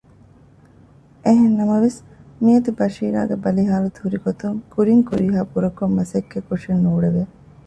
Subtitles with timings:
[1.25, 1.99] އެހެންނަމަވެސް
[2.43, 7.23] މިއަދު ބަޝީރާގެ ބަލިހާލަތު ހުރިގޮތުން ކުރިން ކުރިހާ ބުރަކޮން މަސައްކަތް ކޮށެއް ނޫޅެވެ